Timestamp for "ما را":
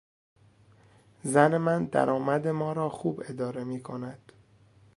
2.47-2.89